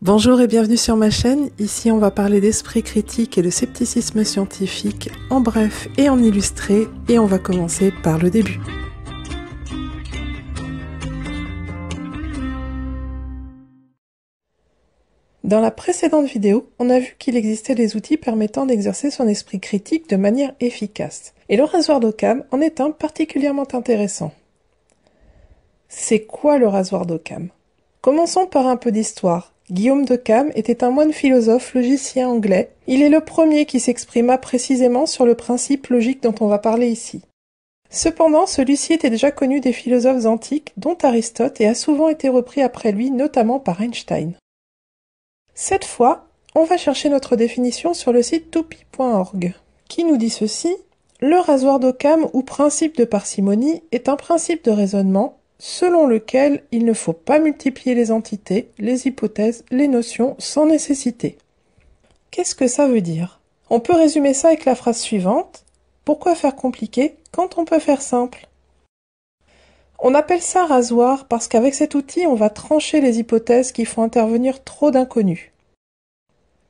Bonjour 0.00 0.40
et 0.40 0.46
bienvenue 0.46 0.76
sur 0.76 0.96
ma 0.96 1.10
chaîne. 1.10 1.50
Ici, 1.58 1.90
on 1.90 1.98
va 1.98 2.12
parler 2.12 2.40
d'esprit 2.40 2.84
critique 2.84 3.36
et 3.36 3.42
de 3.42 3.50
scepticisme 3.50 4.22
scientifique 4.22 5.10
en 5.28 5.40
bref 5.40 5.88
et 5.96 6.08
en 6.08 6.22
illustré. 6.22 6.86
Et 7.08 7.18
on 7.18 7.26
va 7.26 7.40
commencer 7.40 7.92
par 8.04 8.18
le 8.18 8.30
début. 8.30 8.60
Dans 15.42 15.60
la 15.60 15.72
précédente 15.72 16.26
vidéo, 16.26 16.70
on 16.78 16.90
a 16.90 17.00
vu 17.00 17.16
qu'il 17.18 17.34
existait 17.36 17.74
des 17.74 17.96
outils 17.96 18.16
permettant 18.16 18.66
d'exercer 18.66 19.10
son 19.10 19.26
esprit 19.26 19.58
critique 19.58 20.08
de 20.08 20.14
manière 20.14 20.54
efficace. 20.60 21.34
Et 21.48 21.56
le 21.56 21.64
rasoir 21.64 21.98
d'Occam 21.98 22.44
en 22.52 22.60
est 22.60 22.80
un 22.80 22.92
particulièrement 22.92 23.66
intéressant. 23.74 24.32
C'est 25.88 26.20
quoi 26.20 26.58
le 26.58 26.68
rasoir 26.68 27.04
d'Occam? 27.04 27.48
Commençons 28.00 28.46
par 28.46 28.68
un 28.68 28.76
peu 28.76 28.92
d'histoire. 28.92 29.52
Guillaume 29.70 30.06
de 30.06 30.16
Cam 30.16 30.50
était 30.54 30.82
un 30.82 30.90
moine 30.90 31.12
philosophe 31.12 31.74
logicien 31.74 32.28
anglais. 32.28 32.70
Il 32.86 33.02
est 33.02 33.10
le 33.10 33.20
premier 33.20 33.66
qui 33.66 33.80
s'exprima 33.80 34.38
précisément 34.38 35.04
sur 35.04 35.26
le 35.26 35.34
principe 35.34 35.88
logique 35.88 36.22
dont 36.22 36.34
on 36.40 36.46
va 36.46 36.58
parler 36.58 36.88
ici. 36.88 37.22
Cependant, 37.90 38.46
celui-ci 38.46 38.94
était 38.94 39.10
déjà 39.10 39.30
connu 39.30 39.60
des 39.60 39.72
philosophes 39.72 40.26
antiques, 40.26 40.72
dont 40.76 40.96
Aristote, 41.02 41.60
et 41.60 41.66
a 41.66 41.74
souvent 41.74 42.08
été 42.08 42.28
repris 42.28 42.62
après 42.62 42.92
lui, 42.92 43.10
notamment 43.10 43.60
par 43.60 43.80
Einstein. 43.80 44.34
Cette 45.54 45.84
fois, 45.84 46.28
on 46.54 46.64
va 46.64 46.76
chercher 46.76 47.08
notre 47.08 47.36
définition 47.36 47.94
sur 47.94 48.12
le 48.12 48.22
site 48.22 48.50
toupie.org, 48.50 49.54
qui 49.88 50.04
nous 50.04 50.16
dit 50.16 50.30
ceci? 50.30 50.74
Le 51.20 51.38
rasoir 51.38 51.80
d'Occam 51.80 52.28
ou 52.32 52.42
principe 52.42 52.96
de 52.96 53.04
parcimonie 53.04 53.82
est 53.90 54.08
un 54.08 54.16
principe 54.16 54.64
de 54.64 54.70
raisonnement 54.70 55.37
selon 55.58 56.06
lequel 56.06 56.62
il 56.70 56.84
ne 56.84 56.92
faut 56.92 57.12
pas 57.12 57.38
multiplier 57.38 57.94
les 57.94 58.10
entités, 58.10 58.70
les 58.78 59.06
hypothèses, 59.06 59.64
les 59.70 59.88
notions 59.88 60.36
sans 60.38 60.66
nécessité. 60.66 61.38
Qu'est-ce 62.30 62.54
que 62.54 62.68
ça 62.68 62.86
veut 62.86 63.00
dire? 63.00 63.40
On 63.70 63.80
peut 63.80 63.94
résumer 63.94 64.34
ça 64.34 64.48
avec 64.48 64.64
la 64.64 64.74
phrase 64.74 64.98
suivante. 64.98 65.64
Pourquoi 66.04 66.34
faire 66.34 66.56
compliqué 66.56 67.16
quand 67.32 67.58
on 67.58 67.64
peut 67.64 67.80
faire 67.80 68.02
simple? 68.02 68.48
On 69.98 70.14
appelle 70.14 70.42
ça 70.42 70.64
rasoir 70.64 71.26
parce 71.26 71.48
qu'avec 71.48 71.74
cet 71.74 71.94
outil, 71.96 72.24
on 72.26 72.34
va 72.34 72.50
trancher 72.50 73.00
les 73.00 73.18
hypothèses 73.18 73.72
qui 73.72 73.84
font 73.84 74.04
intervenir 74.04 74.62
trop 74.62 74.92
d'inconnus. 74.92 75.50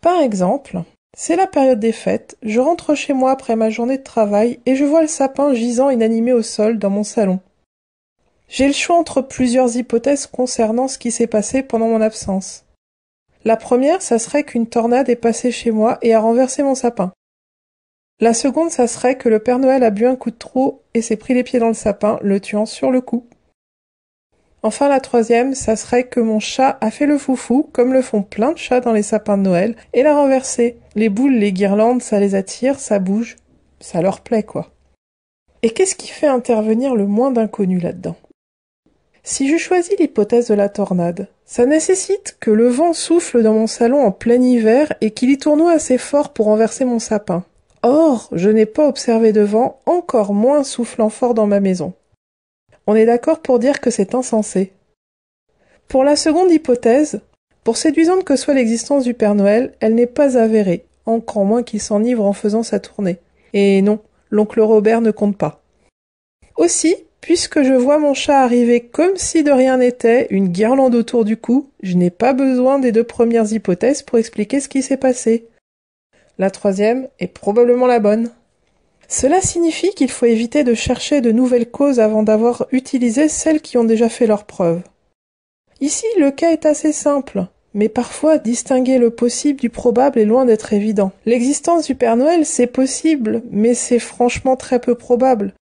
Par 0.00 0.20
exemple, 0.20 0.82
c'est 1.16 1.34
la 1.34 1.48
période 1.48 1.80
des 1.80 1.92
fêtes, 1.92 2.36
je 2.42 2.60
rentre 2.60 2.94
chez 2.94 3.14
moi 3.14 3.32
après 3.32 3.56
ma 3.56 3.70
journée 3.70 3.98
de 3.98 4.02
travail 4.04 4.60
et 4.64 4.76
je 4.76 4.84
vois 4.84 5.00
le 5.00 5.08
sapin 5.08 5.54
gisant 5.54 5.90
inanimé 5.90 6.32
au 6.32 6.42
sol 6.42 6.78
dans 6.78 6.90
mon 6.90 7.04
salon. 7.04 7.40
J'ai 8.48 8.66
le 8.66 8.72
choix 8.72 8.96
entre 8.96 9.22
plusieurs 9.22 9.76
hypothèses 9.76 10.26
concernant 10.26 10.88
ce 10.88 10.98
qui 10.98 11.10
s'est 11.10 11.26
passé 11.26 11.62
pendant 11.62 11.88
mon 11.88 12.00
absence. 12.00 12.64
La 13.44 13.56
première, 13.56 14.02
ça 14.02 14.18
serait 14.18 14.44
qu'une 14.44 14.66
tornade 14.66 15.08
est 15.08 15.16
passée 15.16 15.50
chez 15.50 15.70
moi 15.70 15.98
et 16.02 16.14
a 16.14 16.20
renversé 16.20 16.62
mon 16.62 16.74
sapin. 16.74 17.12
La 18.18 18.34
seconde, 18.34 18.70
ça 18.70 18.86
serait 18.86 19.18
que 19.18 19.28
le 19.28 19.40
Père 19.40 19.58
Noël 19.58 19.84
a 19.84 19.90
bu 19.90 20.06
un 20.06 20.16
coup 20.16 20.30
de 20.30 20.36
trop 20.36 20.82
et 20.94 21.02
s'est 21.02 21.16
pris 21.16 21.34
les 21.34 21.44
pieds 21.44 21.58
dans 21.58 21.68
le 21.68 21.74
sapin, 21.74 22.18
le 22.22 22.40
tuant 22.40 22.66
sur 22.66 22.90
le 22.90 23.00
coup. 23.00 23.26
Enfin, 24.62 24.88
la 24.88 25.00
troisième, 25.00 25.54
ça 25.54 25.76
serait 25.76 26.08
que 26.08 26.18
mon 26.18 26.40
chat 26.40 26.78
a 26.80 26.90
fait 26.90 27.06
le 27.06 27.18
foufou, 27.18 27.68
comme 27.72 27.92
le 27.92 28.02
font 28.02 28.22
plein 28.22 28.52
de 28.52 28.58
chats 28.58 28.80
dans 28.80 28.92
les 28.92 29.02
sapins 29.02 29.36
de 29.36 29.42
Noël, 29.42 29.76
et 29.92 30.02
l'a 30.02 30.16
renversé. 30.16 30.78
Les 30.94 31.08
boules, 31.08 31.34
les 31.34 31.52
guirlandes, 31.52 32.02
ça 32.02 32.18
les 32.18 32.34
attire, 32.34 32.80
ça 32.80 32.98
bouge, 32.98 33.36
ça 33.80 34.00
leur 34.00 34.22
plaît, 34.22 34.42
quoi. 34.42 34.72
Et 35.62 35.70
qu'est-ce 35.70 35.94
qui 35.94 36.08
fait 36.08 36.26
intervenir 36.26 36.94
le 36.94 37.06
moins 37.06 37.30
d'inconnus 37.30 37.82
là-dedans? 37.82 38.16
Si 39.26 39.48
je 39.48 39.56
choisis 39.56 39.98
l'hypothèse 39.98 40.46
de 40.46 40.54
la 40.54 40.68
tornade, 40.68 41.26
ça 41.44 41.66
nécessite 41.66 42.36
que 42.38 42.52
le 42.52 42.68
vent 42.68 42.92
souffle 42.92 43.42
dans 43.42 43.54
mon 43.54 43.66
salon 43.66 44.00
en 44.02 44.12
plein 44.12 44.40
hiver 44.40 44.92
et 45.00 45.10
qu'il 45.10 45.30
y 45.30 45.36
tournoie 45.36 45.72
assez 45.72 45.98
fort 45.98 46.32
pour 46.32 46.46
renverser 46.46 46.84
mon 46.84 47.00
sapin. 47.00 47.44
Or, 47.82 48.28
je 48.30 48.48
n'ai 48.50 48.66
pas 48.66 48.86
observé 48.86 49.32
de 49.32 49.40
vent, 49.40 49.80
encore 49.84 50.32
moins 50.32 50.62
soufflant 50.62 51.10
fort 51.10 51.34
dans 51.34 51.48
ma 51.48 51.58
maison. 51.58 51.92
On 52.86 52.94
est 52.94 53.04
d'accord 53.04 53.40
pour 53.40 53.58
dire 53.58 53.80
que 53.80 53.90
c'est 53.90 54.14
insensé. 54.14 54.72
Pour 55.88 56.04
la 56.04 56.14
seconde 56.14 56.52
hypothèse, 56.52 57.20
pour 57.64 57.76
séduisante 57.76 58.22
que 58.22 58.36
soit 58.36 58.54
l'existence 58.54 59.02
du 59.02 59.14
Père 59.14 59.34
Noël, 59.34 59.74
elle 59.80 59.96
n'est 59.96 60.06
pas 60.06 60.38
avérée, 60.38 60.86
encore 61.04 61.44
moins 61.44 61.64
qu'il 61.64 61.80
s'enivre 61.80 62.24
en 62.24 62.32
faisant 62.32 62.62
sa 62.62 62.78
tournée. 62.78 63.18
Et 63.54 63.82
non, 63.82 63.98
l'oncle 64.30 64.60
Robert 64.60 65.00
ne 65.00 65.10
compte 65.10 65.36
pas. 65.36 65.62
Aussi, 66.56 66.94
Puisque 67.26 67.64
je 67.64 67.72
vois 67.72 67.98
mon 67.98 68.14
chat 68.14 68.40
arriver 68.40 68.78
comme 68.78 69.16
si 69.16 69.42
de 69.42 69.50
rien 69.50 69.78
n'était, 69.78 70.28
une 70.30 70.46
guirlande 70.46 70.94
autour 70.94 71.24
du 71.24 71.36
cou, 71.36 71.68
je 71.82 71.96
n'ai 71.96 72.10
pas 72.10 72.32
besoin 72.32 72.78
des 72.78 72.92
deux 72.92 73.02
premières 73.02 73.52
hypothèses 73.52 74.02
pour 74.02 74.18
expliquer 74.18 74.60
ce 74.60 74.68
qui 74.68 74.80
s'est 74.80 74.96
passé. 74.96 75.48
La 76.38 76.52
troisième 76.52 77.08
est 77.18 77.26
probablement 77.26 77.88
la 77.88 77.98
bonne. 77.98 78.30
Cela 79.08 79.40
signifie 79.40 79.90
qu'il 79.90 80.08
faut 80.08 80.26
éviter 80.26 80.62
de 80.62 80.74
chercher 80.74 81.20
de 81.20 81.32
nouvelles 81.32 81.68
causes 81.68 81.98
avant 81.98 82.22
d'avoir 82.22 82.68
utilisé 82.70 83.28
celles 83.28 83.60
qui 83.60 83.76
ont 83.76 83.82
déjà 83.82 84.08
fait 84.08 84.28
leurs 84.28 84.44
preuves. 84.44 84.82
Ici, 85.80 86.06
le 86.20 86.30
cas 86.30 86.52
est 86.52 86.64
assez 86.64 86.92
simple, 86.92 87.46
mais 87.74 87.88
parfois 87.88 88.38
distinguer 88.38 88.98
le 88.98 89.10
possible 89.10 89.58
du 89.58 89.68
probable 89.68 90.20
est 90.20 90.26
loin 90.26 90.44
d'être 90.44 90.72
évident. 90.72 91.10
L'existence 91.24 91.86
du 91.86 91.96
Père 91.96 92.16
Noël, 92.16 92.46
c'est 92.46 92.68
possible, 92.68 93.42
mais 93.50 93.74
c'est 93.74 93.98
franchement 93.98 94.54
très 94.54 94.78
peu 94.78 94.94
probable 94.94 95.54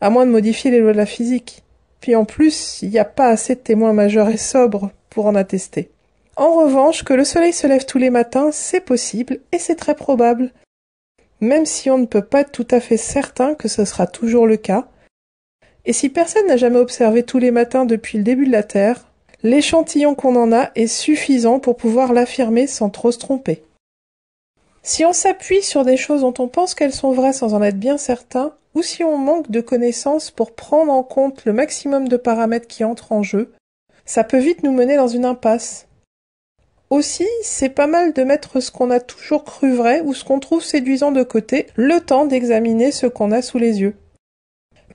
à 0.00 0.10
moins 0.10 0.26
de 0.26 0.30
modifier 0.30 0.70
les 0.70 0.80
lois 0.80 0.92
de 0.92 0.98
la 0.98 1.06
physique. 1.06 1.62
Puis 2.00 2.16
en 2.16 2.24
plus, 2.24 2.80
il 2.82 2.90
n'y 2.90 2.98
a 2.98 3.04
pas 3.04 3.28
assez 3.28 3.54
de 3.54 3.60
témoins 3.60 3.92
majeurs 3.92 4.28
et 4.28 4.36
sobres 4.36 4.90
pour 5.08 5.26
en 5.26 5.34
attester. 5.34 5.90
En 6.36 6.54
revanche, 6.54 7.04
que 7.04 7.14
le 7.14 7.24
soleil 7.24 7.52
se 7.52 7.66
lève 7.66 7.86
tous 7.86 7.98
les 7.98 8.10
matins, 8.10 8.50
c'est 8.52 8.80
possible 8.80 9.40
et 9.52 9.58
c'est 9.58 9.76
très 9.76 9.94
probable. 9.94 10.50
Même 11.40 11.64
si 11.66 11.90
on 11.90 11.98
ne 11.98 12.06
peut 12.06 12.24
pas 12.24 12.40
être 12.40 12.52
tout 12.52 12.66
à 12.70 12.80
fait 12.80 12.96
certain 12.96 13.54
que 13.54 13.68
ce 13.68 13.84
sera 13.84 14.06
toujours 14.06 14.46
le 14.46 14.56
cas. 14.56 14.88
Et 15.84 15.92
si 15.92 16.08
personne 16.08 16.46
n'a 16.46 16.56
jamais 16.56 16.78
observé 16.78 17.22
tous 17.22 17.38
les 17.38 17.50
matins 17.50 17.84
depuis 17.84 18.18
le 18.18 18.24
début 18.24 18.46
de 18.46 18.52
la 18.52 18.62
Terre, 18.62 19.06
l'échantillon 19.42 20.14
qu'on 20.14 20.36
en 20.36 20.52
a 20.52 20.70
est 20.74 20.86
suffisant 20.86 21.60
pour 21.60 21.76
pouvoir 21.76 22.12
l'affirmer 22.12 22.66
sans 22.66 22.90
trop 22.90 23.12
se 23.12 23.18
tromper. 23.18 23.62
Si 24.82 25.04
on 25.04 25.12
s'appuie 25.12 25.62
sur 25.62 25.84
des 25.84 25.96
choses 25.96 26.22
dont 26.22 26.34
on 26.38 26.48
pense 26.48 26.74
qu'elles 26.74 26.92
sont 26.92 27.12
vraies 27.12 27.32
sans 27.32 27.54
en 27.54 27.62
être 27.62 27.78
bien 27.78 27.96
certain, 27.96 28.54
ou 28.74 28.82
si 28.82 29.04
on 29.04 29.18
manque 29.18 29.50
de 29.50 29.60
connaissances 29.60 30.30
pour 30.30 30.54
prendre 30.54 30.92
en 30.92 31.02
compte 31.02 31.44
le 31.44 31.52
maximum 31.52 32.08
de 32.08 32.16
paramètres 32.16 32.66
qui 32.66 32.84
entrent 32.84 33.12
en 33.12 33.22
jeu, 33.22 33.52
ça 34.04 34.24
peut 34.24 34.38
vite 34.38 34.62
nous 34.62 34.72
mener 34.72 34.96
dans 34.96 35.08
une 35.08 35.24
impasse. 35.24 35.86
Aussi, 36.90 37.26
c'est 37.42 37.70
pas 37.70 37.86
mal 37.86 38.12
de 38.12 38.22
mettre 38.22 38.60
ce 38.60 38.70
qu'on 38.70 38.90
a 38.90 39.00
toujours 39.00 39.44
cru 39.44 39.72
vrai 39.72 40.00
ou 40.02 40.14
ce 40.14 40.24
qu'on 40.24 40.38
trouve 40.38 40.62
séduisant 40.62 41.12
de 41.12 41.22
côté, 41.22 41.66
le 41.76 42.00
temps 42.00 42.26
d'examiner 42.26 42.92
ce 42.92 43.06
qu'on 43.06 43.32
a 43.32 43.42
sous 43.42 43.58
les 43.58 43.80
yeux. 43.80 43.96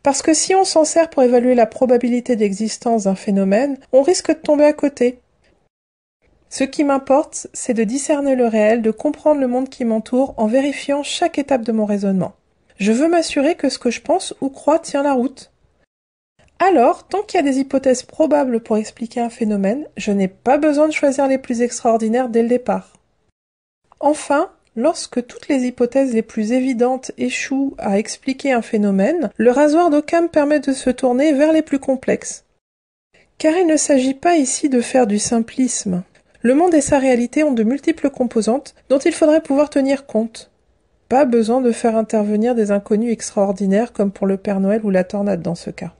Parce 0.03 0.21
que 0.21 0.33
si 0.33 0.55
on 0.55 0.63
s'en 0.63 0.85
sert 0.85 1.09
pour 1.09 1.23
évaluer 1.23 1.55
la 1.55 1.65
probabilité 1.65 2.35
d'existence 2.35 3.03
d'un 3.03 3.15
phénomène, 3.15 3.77
on 3.91 4.01
risque 4.01 4.29
de 4.29 4.39
tomber 4.41 4.63
à 4.63 4.73
côté, 4.73 5.19
ce 6.49 6.63
qui 6.63 6.83
m'importe, 6.83 7.47
c'est 7.53 7.73
de 7.73 7.83
discerner 7.83 8.35
le 8.35 8.47
réel, 8.47 8.81
de 8.81 8.91
comprendre 8.91 9.39
le 9.39 9.47
monde 9.47 9.69
qui 9.69 9.85
m'entoure 9.85 10.33
en 10.37 10.47
vérifiant 10.47 11.03
chaque 11.03 11.37
étape 11.37 11.63
de 11.63 11.71
mon 11.71 11.85
raisonnement. 11.85 12.33
Je 12.79 12.93
veux 12.93 13.09
m'assurer 13.09 13.55
que 13.55 13.69
ce 13.69 13.77
que 13.77 13.91
je 13.91 14.01
pense 14.01 14.33
ou 14.39 14.49
crois 14.49 14.79
tient 14.79 15.03
la 15.03 15.13
route. 15.13 15.51
Alors, 16.59 17.07
tant 17.07 17.23
qu'il 17.23 17.37
y 17.37 17.43
a 17.43 17.49
des 17.49 17.59
hypothèses 17.59 18.03
probables 18.03 18.61
pour 18.61 18.77
expliquer 18.77 19.19
un 19.19 19.29
phénomène, 19.29 19.85
je 19.97 20.11
n'ai 20.11 20.29
pas 20.29 20.57
besoin 20.57 20.87
de 20.87 20.93
choisir 20.93 21.27
les 21.27 21.37
plus 21.37 21.61
extraordinaires 21.61 22.29
dès 22.29 22.41
le 22.41 22.47
départ. 22.47 22.93
Enfin, 23.99 24.49
lorsque 24.77 25.25
toutes 25.25 25.49
les 25.49 25.65
hypothèses 25.65 26.13
les 26.13 26.21
plus 26.21 26.53
évidentes 26.53 27.11
échouent 27.17 27.75
à 27.77 27.97
expliquer 27.97 28.53
un 28.53 28.61
phénomène, 28.61 29.29
le 29.35 29.51
rasoir 29.51 29.89
d'Occam 29.89 30.29
permet 30.29 30.61
de 30.61 30.71
se 30.71 30.89
tourner 30.89 31.33
vers 31.33 31.51
les 31.51 31.61
plus 31.61 31.79
complexes. 31.79 32.45
Car 33.37 33.57
il 33.57 33.67
ne 33.67 33.77
s'agit 33.77 34.13
pas 34.13 34.35
ici 34.35 34.69
de 34.69 34.79
faire 34.79 35.07
du 35.07 35.19
simplisme. 35.19 36.03
Le 36.41 36.55
monde 36.55 36.73
et 36.73 36.81
sa 36.81 36.99
réalité 36.99 37.43
ont 37.43 37.51
de 37.51 37.63
multiples 37.63 38.09
composantes 38.09 38.73
dont 38.87 38.99
il 38.99 39.13
faudrait 39.13 39.41
pouvoir 39.41 39.69
tenir 39.69 40.05
compte. 40.05 40.49
Pas 41.09 41.25
besoin 41.25 41.59
de 41.59 41.71
faire 41.71 41.95
intervenir 41.95 42.53
des 42.53 42.69
inconnus 42.69 43.11
extraordinaires 43.11 43.93
comme 43.93 44.11
pour 44.11 44.27
le 44.27 44.37
Père 44.37 44.59
Noël 44.59 44.81
ou 44.83 44.91
la 44.91 45.03
tornade 45.03 45.41
dans 45.41 45.55
ce 45.55 45.71
cas. 45.71 45.93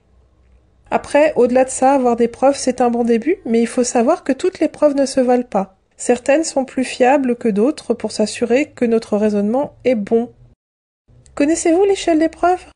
Après, 0.92 1.32
au-delà 1.34 1.64
de 1.64 1.70
ça, 1.70 1.92
avoir 1.92 2.16
des 2.16 2.28
preuves, 2.28 2.56
c'est 2.56 2.80
un 2.80 2.90
bon 2.90 3.04
début, 3.04 3.38
mais 3.44 3.60
il 3.60 3.66
faut 3.66 3.84
savoir 3.84 4.24
que 4.24 4.32
toutes 4.32 4.60
les 4.60 4.68
preuves 4.68 4.94
ne 4.94 5.06
se 5.06 5.20
valent 5.20 5.42
pas. 5.42 5.76
Certaines 5.96 6.44
sont 6.44 6.64
plus 6.64 6.84
fiables 6.84 7.36
que 7.36 7.48
d'autres 7.48 7.92
pour 7.92 8.12
s'assurer 8.12 8.70
que 8.70 8.84
notre 8.84 9.16
raisonnement 9.16 9.76
est 9.84 9.94
bon. 9.94 10.32
Connaissez-vous 11.34 11.84
l'échelle 11.84 12.18
des 12.18 12.28
preuves? 12.28 12.66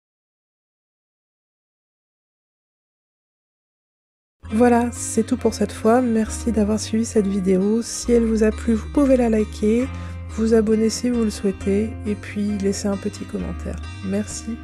Voilà, 4.51 4.91
c'est 4.93 5.25
tout 5.25 5.37
pour 5.37 5.55
cette 5.55 5.73
fois. 5.73 6.01
Merci 6.01 6.53
d'avoir 6.53 6.79
suivi 6.79 7.05
cette 7.05 7.27
vidéo. 7.27 7.83
Si 7.83 8.13
elle 8.13 8.25
vous 8.25 8.45
a 8.45 8.51
plu, 8.51 8.75
vous 8.75 8.93
pouvez 8.93 9.17
la 9.17 9.29
liker, 9.29 9.87
vous 10.37 10.55
abonner 10.55 10.91
si 10.91 11.11
vous 11.11 11.25
le 11.25 11.31
souhaitez, 11.31 11.91
et 12.07 12.15
puis 12.15 12.59
laisser 12.59 12.89
un 12.89 12.97
petit 12.97 13.25
commentaire. 13.25 13.77
Merci. 14.05 14.57